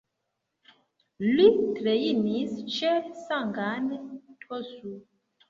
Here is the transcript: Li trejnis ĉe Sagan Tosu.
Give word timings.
Li 1.25 1.45
trejnis 1.79 2.57
ĉe 2.79 2.95
Sagan 3.21 3.93
Tosu. 4.47 4.97